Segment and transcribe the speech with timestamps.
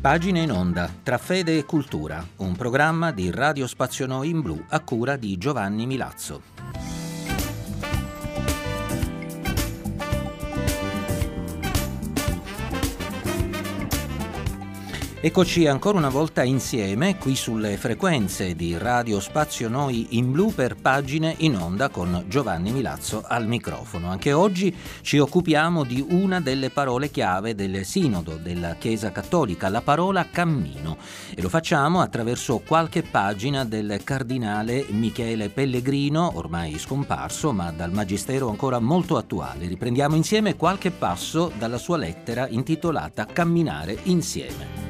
[0.00, 4.64] Pagine in onda tra fede e cultura, un programma di Radio Spazio Noi in Blu
[4.70, 6.59] a cura di Giovanni Milazzo.
[15.22, 20.76] Eccoci ancora una volta insieme qui sulle frequenze di Radio Spazio Noi in Blu per
[20.76, 24.08] pagine in onda con Giovanni Milazzo al microfono.
[24.08, 29.82] Anche oggi ci occupiamo di una delle parole chiave del Sinodo della Chiesa Cattolica, la
[29.82, 30.96] parola cammino.
[31.34, 38.48] E lo facciamo attraverso qualche pagina del cardinale Michele Pellegrino, ormai scomparso, ma dal magistero
[38.48, 39.66] ancora molto attuale.
[39.66, 44.89] Riprendiamo insieme qualche passo dalla sua lettera intitolata Camminare insieme.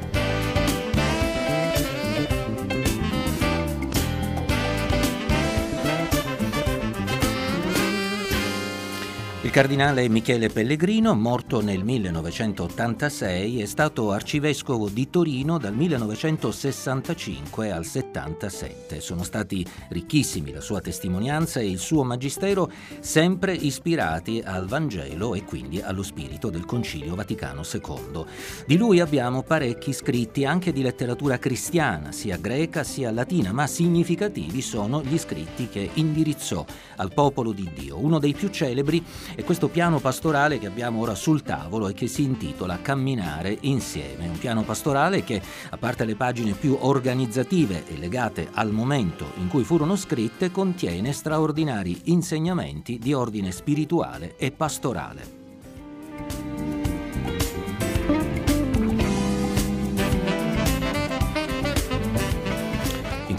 [9.50, 17.84] Il cardinale Michele Pellegrino, morto nel 1986, è stato arcivescovo di Torino dal 1965 al
[17.84, 19.00] 77.
[19.00, 25.42] Sono stati ricchissimi la sua testimonianza e il suo magistero, sempre ispirati al Vangelo e
[25.42, 28.24] quindi allo spirito del Concilio Vaticano II.
[28.64, 34.62] Di lui abbiamo parecchi scritti anche di letteratura cristiana, sia greca sia latina, ma significativi
[34.62, 36.64] sono gli scritti che indirizzò
[36.98, 37.98] al popolo di Dio.
[37.98, 39.04] Uno dei più celebri
[39.40, 44.28] è questo piano pastorale che abbiamo ora sul tavolo e che si intitola Camminare insieme.
[44.28, 49.48] Un piano pastorale che, a parte le pagine più organizzative e legate al momento in
[49.48, 55.39] cui furono scritte, contiene straordinari insegnamenti di ordine spirituale e pastorale.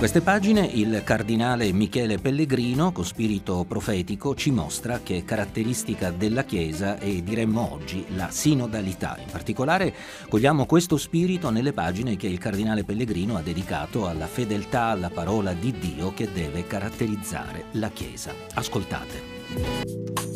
[0.01, 6.43] Queste pagine il cardinale Michele Pellegrino, con spirito profetico, ci mostra che è caratteristica della
[6.43, 9.15] Chiesa e diremmo oggi la sinodalità.
[9.23, 9.93] In particolare
[10.27, 15.53] cogliamo questo spirito nelle pagine che il cardinale Pellegrino ha dedicato alla fedeltà alla parola
[15.53, 18.33] di Dio che deve caratterizzare la Chiesa.
[18.55, 20.30] Ascoltate.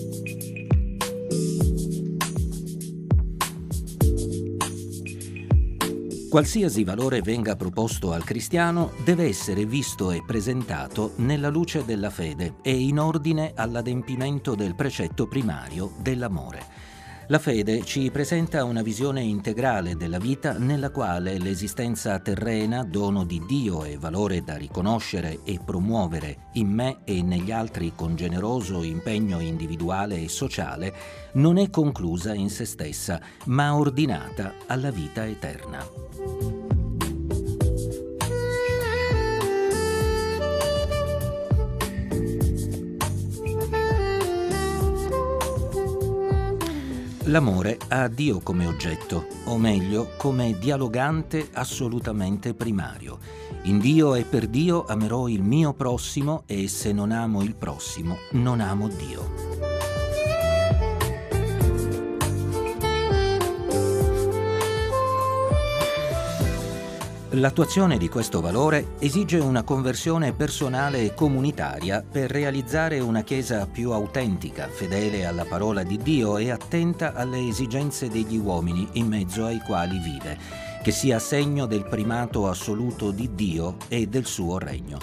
[6.36, 12.56] Qualsiasi valore venga proposto al cristiano deve essere visto e presentato nella luce della fede
[12.62, 16.95] e in ordine all'adempimento del precetto primario dell'amore.
[17.30, 23.44] La fede ci presenta una visione integrale della vita nella quale l'esistenza terrena, dono di
[23.48, 29.40] Dio e valore da riconoscere e promuovere in me e negli altri con generoso impegno
[29.40, 30.94] individuale e sociale,
[31.34, 36.55] non è conclusa in se stessa, ma ordinata alla vita eterna.
[47.28, 53.18] L'amore ha Dio come oggetto, o meglio, come dialogante assolutamente primario.
[53.64, 58.18] In Dio e per Dio amerò il mio prossimo e se non amo il prossimo,
[58.34, 59.75] non amo Dio.
[67.38, 73.92] L'attuazione di questo valore esige una conversione personale e comunitaria per realizzare una Chiesa più
[73.92, 79.60] autentica, fedele alla parola di Dio e attenta alle esigenze degli uomini in mezzo ai
[79.60, 80.38] quali vive,
[80.82, 84.98] che sia segno del primato assoluto di Dio e del suo regno.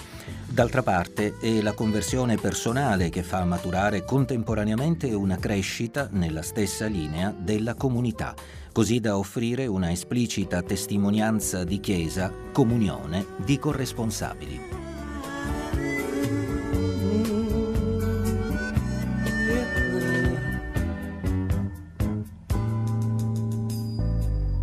[0.53, 7.35] D'altra parte è la conversione personale che fa maturare contemporaneamente una crescita nella stessa linea
[7.37, 8.35] della comunità
[8.73, 14.61] così da offrire una esplicita testimonianza di Chiesa, comunione di corresponsabili.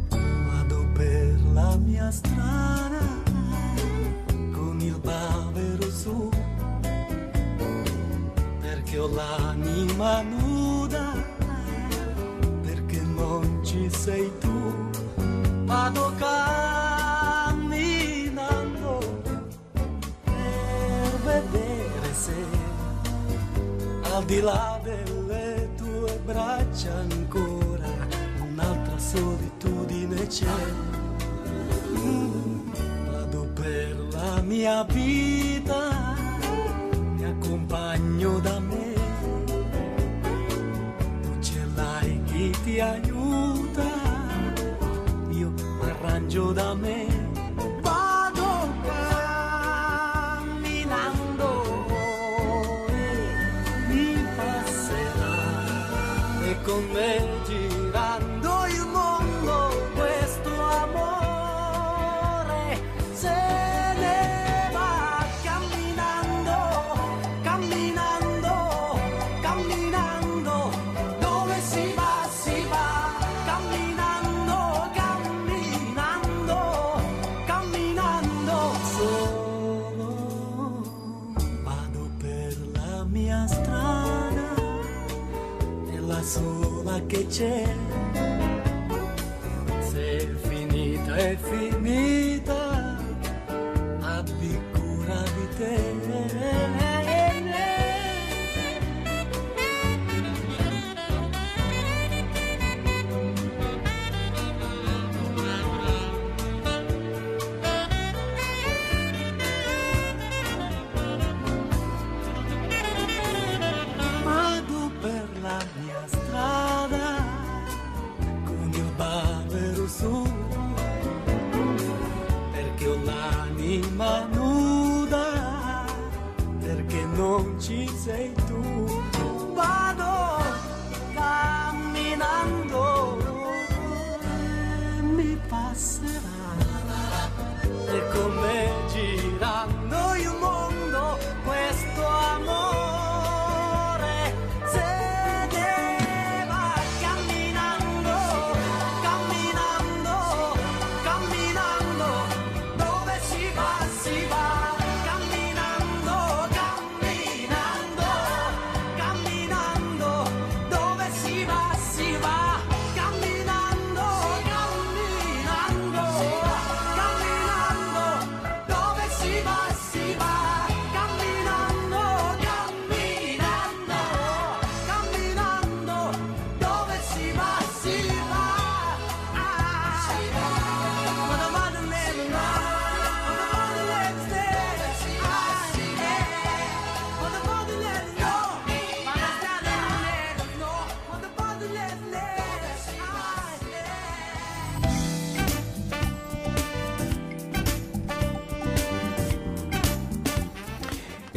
[0.09, 2.58] Vado per la mia strada
[9.19, 11.27] perché l'anima nuda
[13.61, 14.89] ci sei tu,
[15.65, 17.61] vado camminando
[20.23, 22.45] per vedere se
[24.13, 27.89] al di là delle tue braccia ancora
[28.41, 30.47] un'altra solitudine c'è.
[33.11, 36.15] Vado per la mia vita,
[37.15, 38.68] mi accompagno da me.
[42.81, 43.89] Aiuta
[45.99, 47.07] arrangio da me.
[47.81, 48.73] Vado
[50.03, 50.45] camminando
[52.89, 52.93] e
[53.87, 55.37] mi passerà
[56.45, 57.38] e con me
[87.09, 87.78] kitchen.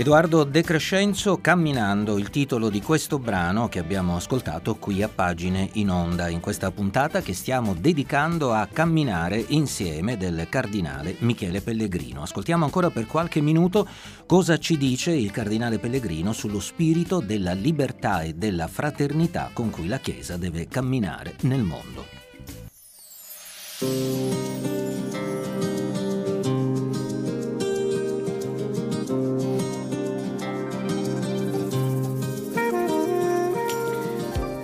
[0.02, 5.68] Edoardo De Crescenzo Camminando, il titolo di questo brano che abbiamo ascoltato qui a pagine
[5.74, 12.22] in onda in questa puntata che stiamo dedicando a camminare insieme del cardinale Michele Pellegrino.
[12.22, 13.86] Ascoltiamo ancora per qualche minuto
[14.26, 19.86] cosa ci dice il cardinale Pellegrino sullo spirito della libertà e della fraternità con cui
[19.86, 22.04] la Chiesa deve camminare nel mondo.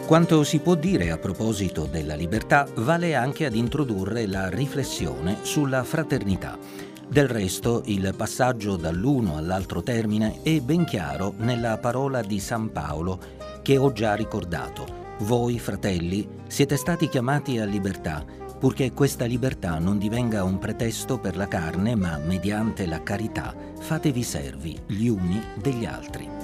[0.09, 5.85] Quanto si può dire a proposito della libertà vale anche ad introdurre la riflessione sulla
[5.85, 6.57] fraternità.
[7.07, 13.19] Del resto, il passaggio dall'uno all'altro termine è ben chiaro nella parola di San Paolo
[13.61, 14.87] che ho già ricordato.
[15.19, 18.25] Voi, fratelli, siete stati chiamati a libertà,
[18.59, 24.23] purché questa libertà non divenga un pretesto per la carne, ma mediante la carità fatevi
[24.23, 26.38] servi gli uni degli altri.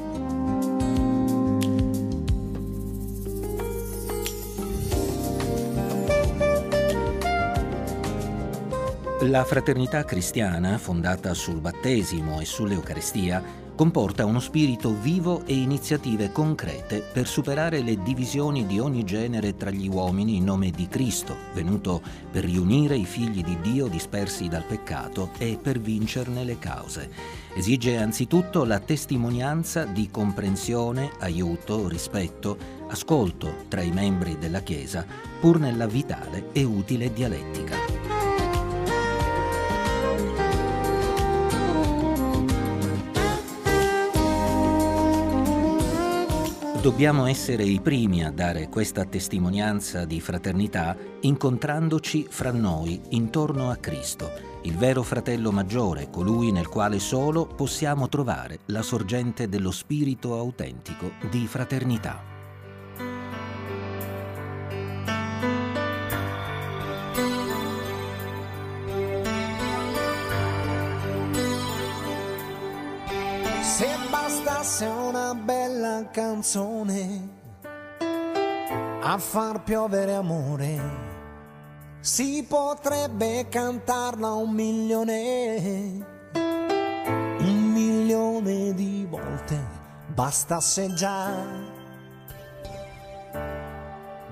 [9.28, 13.42] La fraternità cristiana, fondata sul battesimo e sull'Eucaristia,
[13.74, 19.70] comporta uno spirito vivo e iniziative concrete per superare le divisioni di ogni genere tra
[19.70, 24.64] gli uomini in nome di Cristo, venuto per riunire i figli di Dio dispersi dal
[24.64, 27.10] peccato e per vincerne le cause.
[27.54, 35.06] Esige anzitutto la testimonianza di comprensione, aiuto, rispetto, ascolto tra i membri della Chiesa,
[35.40, 37.83] pur nella vitale e utile dialettica.
[46.84, 53.76] Dobbiamo essere i primi a dare questa testimonianza di fraternità incontrandoci fra noi intorno a
[53.76, 54.30] Cristo,
[54.64, 61.12] il vero fratello maggiore, colui nel quale solo possiamo trovare la sorgente dello spirito autentico
[61.30, 62.33] di fraternità.
[76.10, 77.28] Canzone
[79.02, 80.80] a far piovere amore.
[82.00, 86.04] Si potrebbe cantarla un milione,
[86.34, 89.64] un milione di volte,
[90.08, 91.30] bastasse già,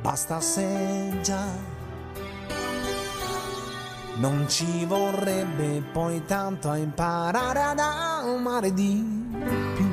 [0.00, 1.46] bastasse già.
[4.16, 9.30] Non ci vorrebbe poi tanto a imparare ad amare di
[9.76, 9.91] più.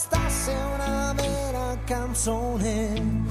[0.00, 3.26] Bastasse una vera canzone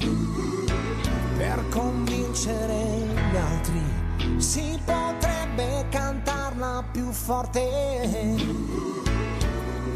[1.36, 8.36] per convincere gli altri, si potrebbe cantarla più forte,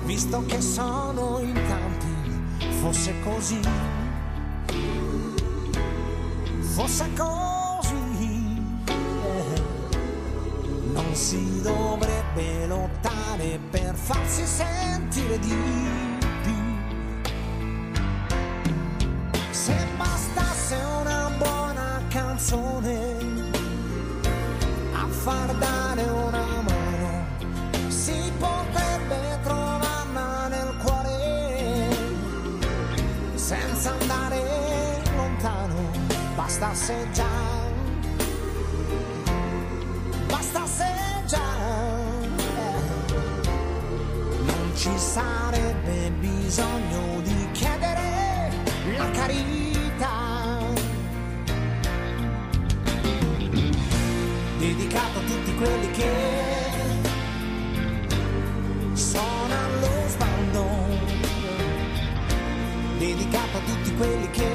[0.05, 3.61] visto che sono in tanti, fosse così,
[6.75, 8.63] fosse così,
[10.93, 16.14] non si dovrebbe lottare per farsi sentire di
[25.25, 27.25] far dare una mano,
[27.89, 31.97] si potrebbe trovarla nel cuore
[33.35, 34.43] senza andare
[35.17, 35.91] lontano.
[36.35, 37.37] Bastasse già,
[40.27, 40.85] bastasse
[41.27, 41.53] già,
[44.45, 48.53] non ci sarebbe bisogno di chiedere
[48.99, 49.64] la carità.
[54.67, 56.11] Dedicato a tutti quelli che
[58.95, 60.65] sono allo sbando,
[62.97, 64.53] dedicato a tutti quelli che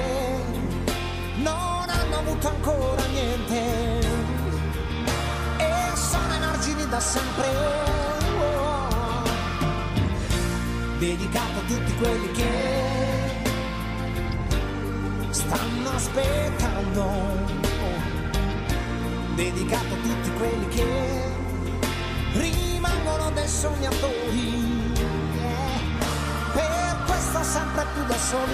[1.35, 4.07] non hanno avuto ancora niente.
[5.57, 7.47] E sono ai margini da sempre.
[10.97, 12.49] Dedicato a tutti quelli che
[15.29, 17.69] stanno aspettando
[19.39, 20.85] dedicato a tutti quelli che
[22.33, 24.91] rimangono dei sognatori,
[26.51, 28.53] per questo sempre più da soli.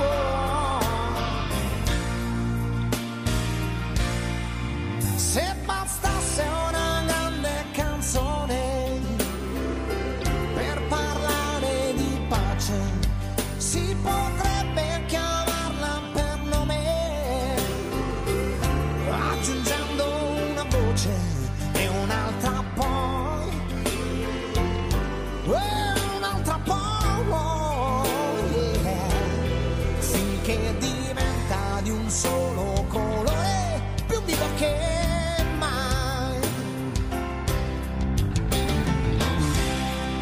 [0.00, 0.78] oh.
[5.16, 5.54] Se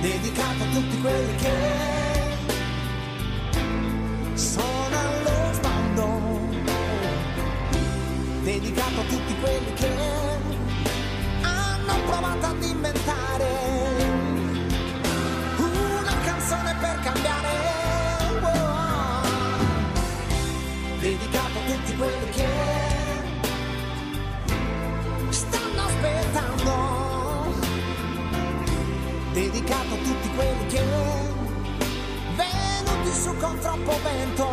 [0.01, 1.57] dedicato a tutti quelli che
[4.35, 6.21] sono allo sbando.
[8.43, 9.91] Dedicato a tutti quelli che
[11.43, 12.98] hanno provato ad inventare
[33.89, 34.48] troppo vento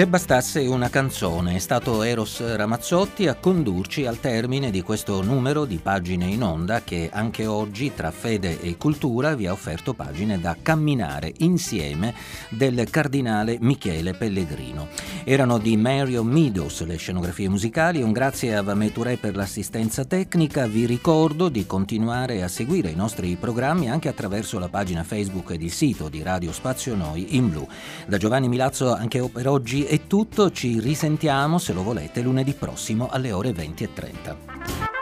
[0.00, 5.66] Se bastasse una canzone, è stato Eros Ramazzotti a condurci al termine di questo numero
[5.66, 10.40] di pagine in onda che anche oggi tra fede e cultura vi ha offerto pagine
[10.40, 12.14] da camminare insieme
[12.48, 14.88] del cardinale Michele Pellegrino.
[15.22, 20.66] Erano di Mario Meadows le scenografie musicali, un grazie a Vamé Touré per l'assistenza tecnica,
[20.66, 25.60] vi ricordo di continuare a seguire i nostri programmi anche attraverso la pagina Facebook ed
[25.60, 27.68] il sito di Radio Spazio Noi in blu.
[28.06, 33.08] Da Giovanni Milazzo anche per oggi è tutto, ci risentiamo se lo volete lunedì prossimo
[33.10, 34.99] alle ore 20.30.